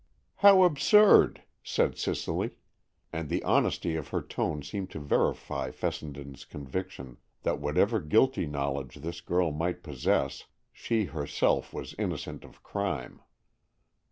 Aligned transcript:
"How 0.37 0.63
absurd!" 0.63 1.43
said 1.61 1.95
Cicely, 1.95 2.55
and 3.13 3.29
the 3.29 3.43
honesty 3.43 3.95
of 3.95 4.07
her 4.07 4.23
tone 4.23 4.63
seemed 4.63 4.89
to 4.89 4.99
verify 4.99 5.69
Fessenden's 5.69 6.43
conviction 6.43 7.17
that 7.43 7.59
whatever 7.59 7.99
guilty 7.99 8.47
knowledge 8.47 8.95
this 8.95 9.21
girl 9.21 9.51
might 9.51 9.83
possess, 9.83 10.45
she 10.73 11.05
herself 11.05 11.71
was 11.71 11.93
innocent 11.99 12.43
of 12.43 12.63
crime. 12.63 13.21